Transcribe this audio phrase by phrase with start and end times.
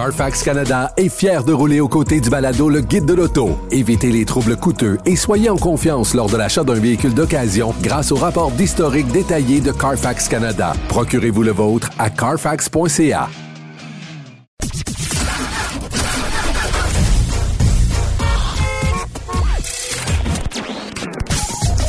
[0.00, 3.58] Carfax Canada est fier de rouler aux côtés du balado Le Guide de l'auto.
[3.70, 8.10] Évitez les troubles coûteux et soyez en confiance lors de l'achat d'un véhicule d'occasion grâce
[8.10, 10.72] au rapport d'historique détaillé de Carfax Canada.
[10.88, 13.28] Procurez-vous le vôtre à carfax.ca.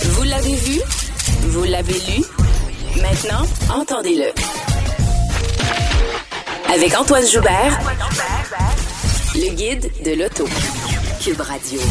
[0.03, 0.81] Vous l'avez vu?
[1.43, 2.25] Vous l'avez lu?
[3.01, 4.60] Maintenant, entendez-le.
[6.73, 7.79] Avec Antoine Joubert,
[9.35, 10.45] le guide de l'auto.
[11.21, 11.81] Cube Radio.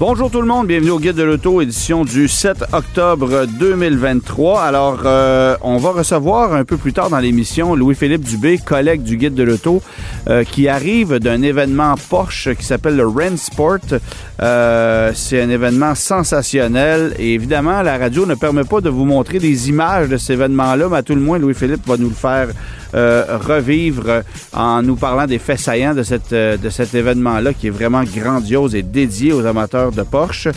[0.00, 4.60] Bonjour tout le monde, bienvenue au Guide de l'Auto, édition du 7 octobre 2023.
[4.60, 9.16] Alors, euh, on va recevoir un peu plus tard dans l'émission Louis-Philippe Dubé, collègue du
[9.16, 9.82] Guide de l'Auto,
[10.28, 13.78] euh, qui arrive d'un événement Porsche qui s'appelle le Ren Sport.
[14.42, 19.38] Euh, c'est un événement sensationnel et évidemment, la radio ne permet pas de vous montrer
[19.38, 22.48] des images de cet événement-là, mais à tout le moins, Louis-Philippe va nous le faire
[22.94, 24.22] revivre
[24.52, 28.74] en nous parlant des faits saillants de, cette, de cet événement-là qui est vraiment grandiose
[28.74, 30.48] et dédié aux amateurs de Porsche.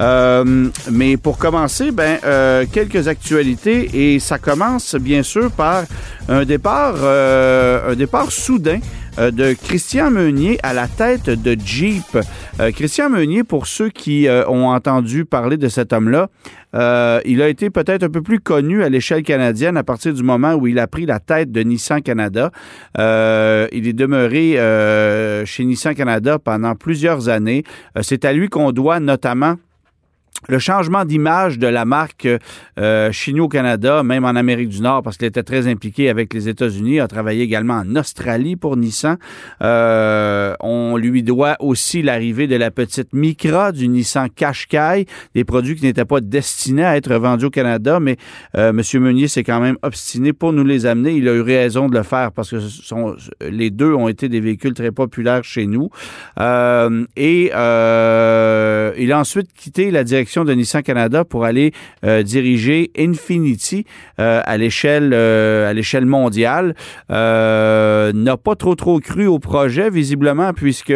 [0.00, 5.84] Euh, mais pour commencer, ben euh, quelques actualités et ça commence bien sûr par
[6.28, 8.80] un départ, euh, un départ soudain
[9.18, 12.18] de Christian Meunier à la tête de Jeep.
[12.74, 16.28] Christian Meunier, pour ceux qui ont entendu parler de cet homme-là,
[17.24, 20.54] il a été peut-être un peu plus connu à l'échelle canadienne à partir du moment
[20.54, 22.50] où il a pris la tête de Nissan Canada.
[22.96, 24.56] il est demeuré
[25.46, 27.64] chez Nissan Canada pendant plusieurs années.
[28.02, 29.56] C'est à lui qu'on doit notamment
[30.48, 32.28] le changement d'image de la marque
[32.78, 36.48] euh, au Canada, même en Amérique du Nord, parce qu'il était très impliqué avec les
[36.48, 39.16] États-Unis, a travaillé également en Australie pour Nissan.
[39.62, 45.76] Euh, on lui doit aussi l'arrivée de la petite Micra du Nissan Qashqai, des produits
[45.76, 48.16] qui n'étaient pas destinés à être vendus au Canada, mais
[48.56, 48.82] euh, M.
[49.02, 51.12] Meunier s'est quand même obstiné pour nous les amener.
[51.12, 54.40] Il a eu raison de le faire parce que sont, les deux ont été des
[54.40, 55.90] véhicules très populaires chez nous.
[56.40, 61.72] Euh, et euh, il a ensuite quitté la direction de Nissan Canada pour aller
[62.04, 63.84] euh, diriger Infinity
[64.18, 66.74] euh, à l'échelle euh, à l'échelle mondiale.
[67.10, 70.94] N'a pas trop trop cru au projet visiblement puisque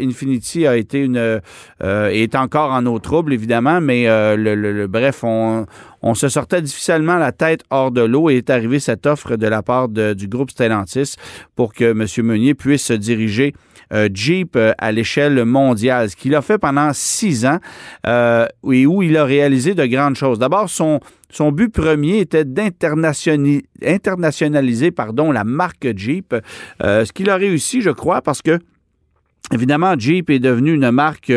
[0.00, 1.40] Infinity a été une
[1.80, 5.66] est encore en eau trouble évidemment, mais le, bref on
[6.00, 9.46] on se sortait difficilement la tête hors de l'eau et est arrivée cette offre de
[9.48, 11.16] la part du groupe Stellantis
[11.56, 12.06] pour que M.
[12.24, 13.54] Meunier puisse se diriger
[14.12, 17.58] Jeep euh, à l'échelle mondiale, ce qu'il a fait pendant six ans
[18.06, 20.38] euh, et où il a réalisé de grandes choses.
[20.38, 21.00] D'abord, son,
[21.30, 26.34] son but premier était d'internationaliser pardon, la marque Jeep,
[26.80, 28.58] ce qu'il a réussi, je crois, parce que
[29.50, 31.32] Évidemment, Jeep est devenu une marque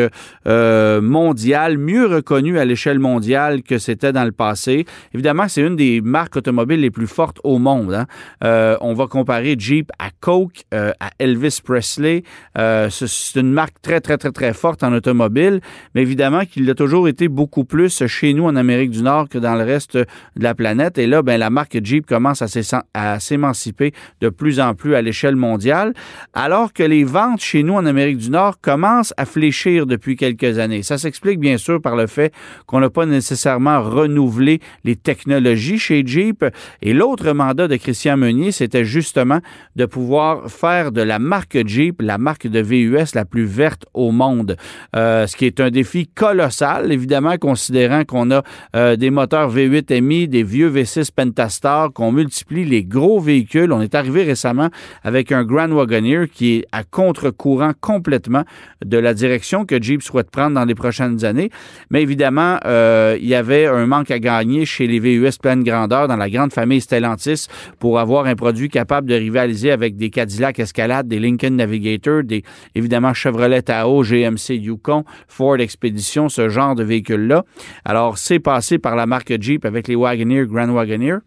[0.46, 4.84] euh, mondiale, mieux reconnue à l'échelle mondiale que c'était dans le passé.
[5.14, 7.94] Évidemment, c'est une des marques automobiles les plus fortes au monde.
[7.94, 8.06] Hein.
[8.44, 12.22] Euh, on va comparer Jeep à Coke, euh, à Elvis Presley.
[12.54, 15.60] c'est une marque très, très, très, très forte en automobile,
[15.94, 19.38] mais évidemment qu'il a toujours été beaucoup plus chez nous en Amérique du Nord que
[19.38, 20.98] dans le reste de la planète.
[20.98, 25.36] Et là, ben, la marque Jeep commence à s'émanciper de plus en plus à l'échelle
[25.36, 25.94] mondiale,
[26.34, 30.58] alors que les ventes chez nous en Amérique du Nord commence à fléchir depuis quelques
[30.58, 30.82] années.
[30.82, 32.32] Ça s'explique bien sûr par le fait
[32.66, 36.44] qu'on n'a pas nécessairement renouvelé les technologies chez Jeep.
[36.80, 39.40] Et l'autre mandat de Christian Meunier, c'était justement
[39.76, 44.10] de pouvoir faire de la marque Jeep la marque de VUS la plus verte au
[44.10, 44.56] monde.
[44.96, 48.42] Euh, ce qui est un défi colossal, évidemment, considérant qu'on a
[48.74, 53.72] euh, des moteurs V8 MI, des vieux V6 Pentastar, qu'on multiplie les gros véhicules.
[53.72, 54.68] On est arrivé récemment
[55.02, 58.44] avec un Grand Wagoneer qui est à contre-courant complètement
[58.82, 61.50] de la direction que Jeep souhaite prendre dans les prochaines années.
[61.90, 66.08] Mais évidemment, euh, il y avait un manque à gagner chez les VUS pleine grandeur
[66.08, 67.48] dans la grande famille Stellantis
[67.80, 72.44] pour avoir un produit capable de rivaliser avec des Cadillac Escalade, des Lincoln Navigator, des
[72.74, 77.44] évidemment Chevrolet Tahoe, GMC Yukon, Ford Expedition, ce genre de véhicules-là.
[77.84, 81.18] Alors, c'est passé par la marque Jeep avec les Wagoneer, Grand Wagoneer.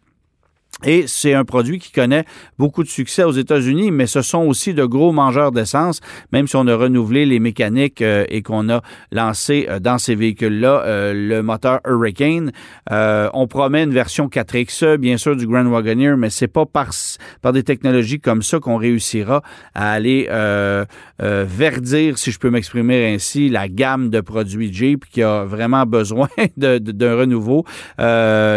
[0.83, 2.25] Et c'est un produit qui connaît
[2.59, 6.01] beaucoup de succès aux États-Unis, mais ce sont aussi de gros mangeurs d'essence,
[6.33, 8.81] même si on a renouvelé les mécaniques euh, et qu'on a
[9.13, 12.51] lancé euh, dans ces véhicules-là euh, le moteur Hurricane.
[12.91, 16.89] on promet une version 4XE, bien sûr, du Grand Wagoneer, mais c'est pas par,
[17.41, 19.43] par des technologies comme ça qu'on réussira
[19.73, 20.27] à aller
[21.19, 26.27] verdir, si je peux m'exprimer ainsi, la gamme de produits Jeep qui a vraiment besoin
[26.57, 27.65] d'un renouveau.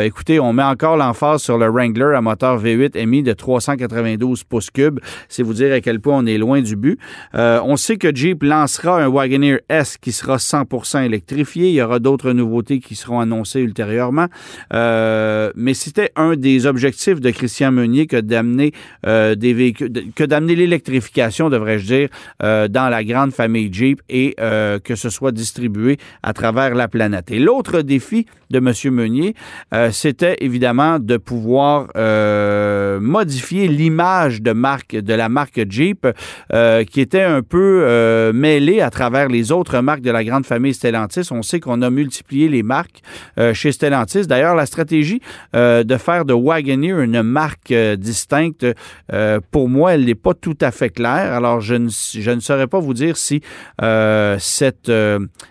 [0.03, 4.71] écoutez, on met encore l'emphase sur le Wrangler À moteur V8 émis de 392 pouces
[4.71, 5.01] cubes.
[5.29, 6.99] C'est vous dire à quel point on est loin du but.
[7.35, 11.69] Euh, on sait que Jeep lancera un Wagoneer S qui sera 100% électrifié.
[11.69, 14.27] Il y aura d'autres nouveautés qui seront annoncées ultérieurement.
[14.73, 18.73] Euh, mais c'était un des objectifs de Christian Meunier que d'amener
[19.07, 22.09] euh, des véhicules, que d'amener l'électrification, devrais-je dire,
[22.41, 27.31] dans la grande famille Jeep et que ce soit distribué à travers la planète.
[27.31, 28.73] Et l'autre défi de M.
[28.95, 29.35] Meunier,
[29.91, 36.07] c'était évidemment de pouvoir euh, modifier l'image de marque de la marque Jeep,
[36.53, 40.47] euh, qui était un peu euh, mêlée à travers les autres marques de la grande
[40.47, 41.29] famille Stellantis.
[41.31, 43.01] On sait qu'on a multiplié les marques
[43.39, 44.27] euh, chez Stellantis.
[44.27, 45.21] D'ailleurs, la stratégie
[45.55, 48.67] de faire de Wagoneer une marque distincte,
[49.51, 51.33] pour moi, elle n'est pas tout à fait claire.
[51.33, 53.41] Alors, je ne, je ne saurais pas vous dire si
[54.39, 54.93] cette,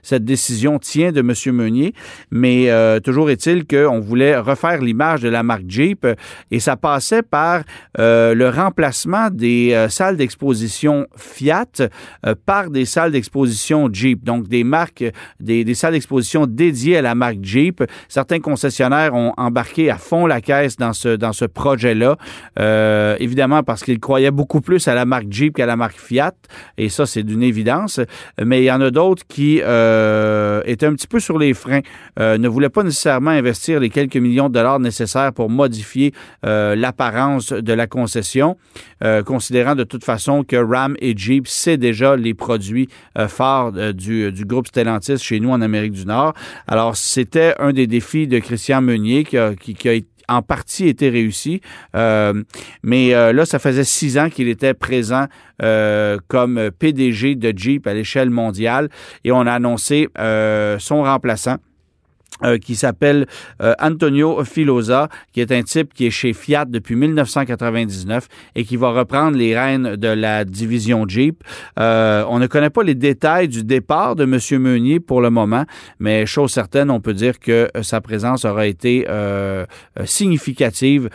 [0.01, 1.33] cette décision tient de M.
[1.55, 1.93] Meunier,
[2.31, 2.69] mais
[3.01, 6.05] toujours est-il qu'on voulait refaire l'image de la marque Jeep
[6.51, 7.61] et ça passait par
[7.99, 11.65] euh, le remplacement des euh, salles d'exposition Fiat
[12.25, 15.03] euh, par des salles d'exposition Jeep, donc des marques,
[15.39, 17.83] des, salles d'exposition dédiées à la marque Jeep.
[18.07, 22.17] Certains concessionnaires ont embarqué à fond la caisse dans ce, dans ce projet-là,
[22.59, 26.33] euh, évidemment parce qu'ils croyaient beaucoup plus à la marque Jeep qu'à la marque Fiat,
[26.77, 27.99] et ça c'est d'une évidence,
[28.43, 31.81] mais il y en a d'autres qui étaient un petit peu sur les freins,
[32.19, 36.13] ne voulaient pas nécessairement investir les quelques millions de dollars nécessaires pour modifier
[36.45, 38.57] euh, l'apparence de la concession,
[39.03, 43.71] euh, considérant de toute façon que Ram et Jeep, c'est déjà les produits euh, phares
[43.93, 46.33] du, groupe Stellantis chez nous en Amérique du Nord.
[46.67, 49.51] Alors, c'était un des défis de Christian Meunier qui a,
[50.29, 51.61] en partie été réussi.
[51.93, 55.27] Mais là, ça faisait six ans qu'il était présent
[56.27, 58.89] comme PDG de Jeep à l'échelle mondiale
[59.23, 60.09] et on a annoncé
[60.79, 61.57] son remplaçant.
[62.43, 63.25] Euh, qui s'appelle
[63.61, 68.77] euh, Antonio Filosa, qui est un type qui est chez Fiat depuis 1999 et qui
[68.77, 71.43] va reprendre les rênes de la division Jeep.
[71.79, 74.61] Euh, on ne connaît pas les détails du départ de M.
[74.61, 75.65] Meunier pour le moment,
[75.99, 79.65] mais chose certaine, on peut dire que euh, sa présence aura été euh,
[79.99, 81.09] euh, significative,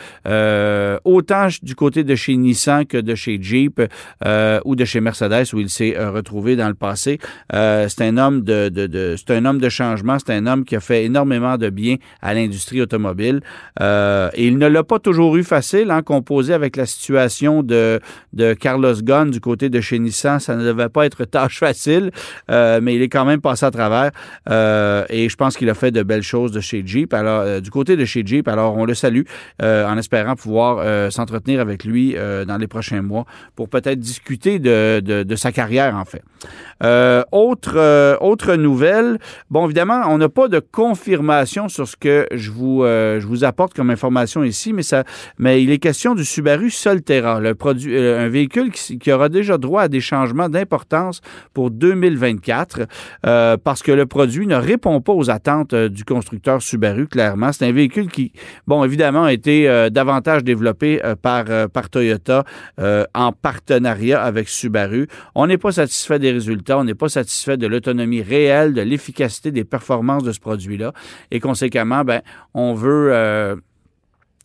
[1.04, 3.80] autant du côté de chez Nissan que de chez Jeep
[4.64, 7.18] ou de chez Mercedes où il s'est retrouvé dans le passé.
[7.50, 10.76] C'est un homme de, de, de c'est un homme de changement, c'est un homme qui
[10.76, 13.40] a fait énormément de bien à l'industrie automobile.
[13.80, 18.00] Euh, il ne l'a pas toujours eu facile, hein, composé avec la situation de,
[18.32, 20.40] de Carlos Ghosn du côté de chez Nissan.
[20.40, 22.10] Ça ne devait pas être tâche facile,
[22.50, 24.10] euh, mais il est quand même passé à travers.
[24.48, 27.12] Euh, et je pense qu'il a fait de belles choses de chez Jeep.
[27.12, 29.24] Alors, du côté de chez Jeep, alors on le salue
[29.60, 32.16] en espérant pouvoir s'entretenir avec lui
[32.46, 36.22] dans les prochains mois pour peut-être discuter de, de, sa carrière, en fait.
[37.32, 39.18] Autre, autre nouvelle,
[39.50, 40.60] bon, évidemment, on n'a pas de
[41.02, 45.02] confirmation sur ce que je vous, euh, je vous apporte comme information ici, mais, ça,
[45.36, 49.58] mais il est question du Subaru Solterra, le produit, euh, un véhicule qui, aura déjà
[49.58, 51.20] droit à des changements d'importance
[51.54, 52.86] pour 2024
[53.26, 57.50] euh, parce que le produit ne répond pas aux attentes du constructeur Subaru, clairement.
[57.52, 58.32] C'est un véhicule qui,
[58.68, 62.44] bon, évidemment, a été davantage développé par, par Toyota
[62.78, 65.08] en partenariat avec Subaru.
[65.34, 69.50] On n'est pas satisfait des résultats, on n'est pas satisfait de l'autonomie réelle, de l'efficacité
[69.50, 70.91] des performances de ce produit-là.
[71.30, 72.22] Et conséquemment, ben,
[72.54, 73.56] on veut euh,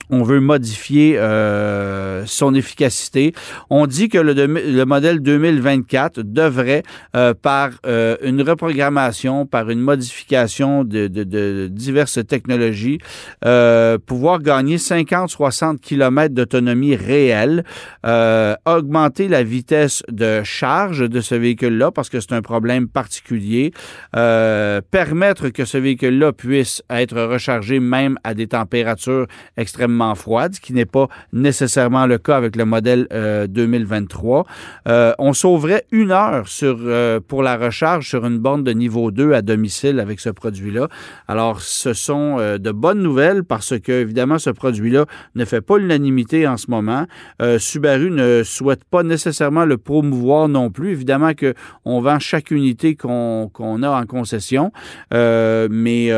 [0.09, 3.33] on veut modifier euh, son efficacité.
[3.69, 6.83] On dit que le, le modèle 2024 devrait,
[7.15, 12.99] euh, par euh, une reprogrammation, par une modification de, de, de diverses technologies,
[13.45, 17.63] euh, pouvoir gagner 50-60 km d'autonomie réelle,
[18.05, 23.71] euh, augmenter la vitesse de charge de ce véhicule-là, parce que c'est un problème particulier,
[24.15, 30.59] euh, permettre que ce véhicule-là puisse être rechargé même à des températures extrêmement froide, ce
[30.59, 34.45] qui n'est pas nécessairement le cas avec le modèle euh, 2023.
[34.87, 39.33] Euh, on sauverait une heure euh, pour la recharge sur une borne de niveau 2
[39.33, 40.87] à domicile avec ce produit-là.
[41.27, 45.77] Alors, ce sont euh, de bonnes nouvelles parce que, évidemment, ce produit-là ne fait pas
[45.77, 47.05] l'unanimité en ce moment.
[47.41, 50.91] Euh, Subaru ne souhaite pas nécessairement le promouvoir non plus.
[50.91, 54.71] Évidemment qu'on vend chaque unité qu'on qu a en concession,
[55.13, 56.11] euh, mais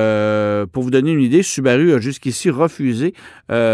[0.71, 3.13] pour vous donner une idée, Subaru a jusqu'ici refusé
[3.51, 3.68] euh,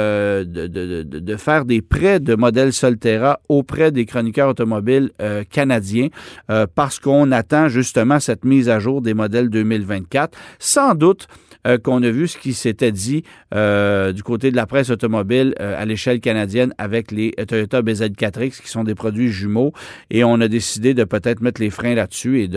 [0.45, 6.09] de, de, de, faire des prêts de modèles Solterra auprès des chroniqueurs automobiles euh, canadiens
[6.49, 10.37] euh, parce qu'on attend justement cette mise à jour des modèles 2024.
[10.59, 11.27] Sans doute
[11.65, 15.55] euh, qu'on a vu ce qui s'était dit euh, du côté de la presse automobile
[15.59, 19.73] euh, à l'échelle canadienne avec les Toyota BZ4X qui sont des produits jumeaux
[20.11, 22.49] et on a décidé de peut-être mettre les freins là-dessus et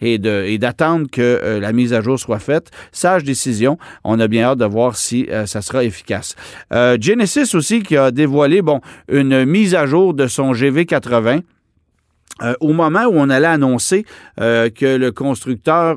[0.00, 2.70] et d'attendre que la mise à jour soit faite.
[2.92, 3.78] Sage décision.
[4.04, 6.34] On a bien hâte de voir si ça sera efficace.
[6.70, 11.42] Genesis aussi qui a dévoilé bon une mise à jour de son GV80.
[12.60, 14.04] Au moment où on allait annoncer
[14.36, 15.96] que le constructeur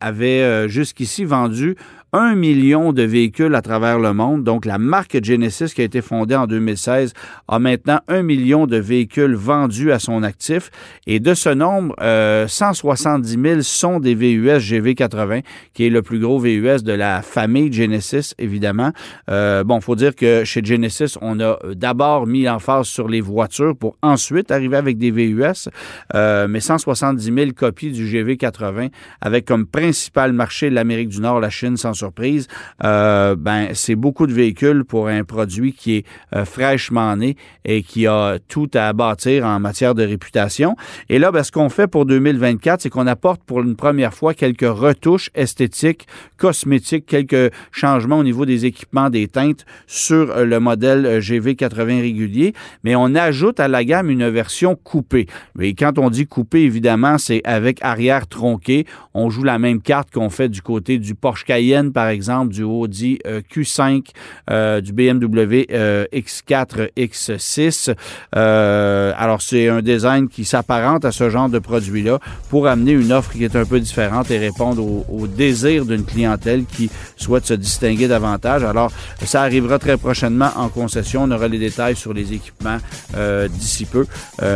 [0.00, 1.76] avait jusqu'ici vendu
[2.12, 4.44] un million de véhicules à travers le monde.
[4.44, 7.12] Donc, la marque Genesis, qui a été fondée en 2016,
[7.48, 10.70] a maintenant un million de véhicules vendus à son actif.
[11.06, 15.42] Et de ce nombre, 170 euh, 000 sont des VUS GV80,
[15.74, 18.92] qui est le plus gros VUS de la famille Genesis, évidemment.
[19.30, 23.76] Euh, bon, faut dire que chez Genesis, on a d'abord mis l'emphase sur les voitures
[23.76, 25.68] pour ensuite arriver avec des VUS.
[26.14, 28.90] Euh, mais 170 000 copies du GV80
[29.20, 32.48] avec comme principal marché l'Amérique du Nord, la Chine, surprise,
[32.84, 37.82] euh, ben, c'est beaucoup de véhicules pour un produit qui est euh, fraîchement né et
[37.82, 40.76] qui a tout à bâtir en matière de réputation.
[41.08, 44.34] Et là, ben, ce qu'on fait pour 2024, c'est qu'on apporte pour une première fois
[44.34, 50.58] quelques retouches esthétiques, cosmétiques, quelques changements au niveau des équipements, des teintes sur euh, le
[50.60, 52.54] modèle GV80 régulier,
[52.84, 55.26] mais on ajoute à la gamme une version coupée.
[55.60, 58.86] Et quand on dit coupée, évidemment, c'est avec arrière tronqué.
[59.14, 62.62] On joue la même carte qu'on fait du côté du Porsche Cayenne par exemple, du
[62.62, 64.06] Audi euh, Q5,
[64.50, 65.66] euh, du BMW
[66.12, 67.94] X4, X6.
[68.32, 72.18] alors, c'est un design qui s'apparente à ce genre de produit-là
[72.48, 76.64] pour amener une offre qui est un peu différente et répondre au, désir d'une clientèle
[76.64, 78.64] qui souhaite se distinguer davantage.
[78.64, 78.90] Alors,
[79.24, 81.24] ça arrivera très prochainement en concession.
[81.24, 82.78] On aura les détails sur les équipements
[83.16, 84.06] euh, d'ici peu.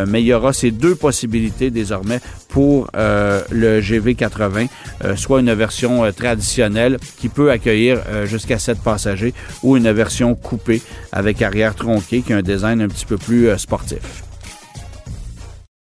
[0.08, 2.20] mais il y aura ces deux possibilités désormais
[2.54, 4.68] pour le GV80,
[5.16, 10.82] soit une version traditionnelle qui peut accueillir euh, jusqu'à 7 passagers ou une version coupée
[11.12, 14.24] avec arrière tronquée qui a un design un petit peu plus euh, sportif.